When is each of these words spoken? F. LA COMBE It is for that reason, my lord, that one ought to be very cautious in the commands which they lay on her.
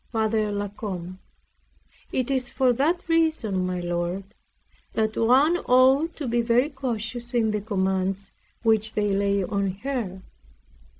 F. 0.15 0.33
LA 0.33 0.67
COMBE 0.69 1.19
It 2.11 2.31
is 2.31 2.49
for 2.49 2.73
that 2.73 3.07
reason, 3.07 3.63
my 3.67 3.79
lord, 3.81 4.23
that 4.93 5.15
one 5.15 5.57
ought 5.57 6.15
to 6.15 6.27
be 6.27 6.41
very 6.41 6.69
cautious 6.71 7.35
in 7.35 7.51
the 7.51 7.61
commands 7.61 8.31
which 8.63 8.93
they 8.93 9.13
lay 9.13 9.43
on 9.43 9.69
her. 9.83 10.23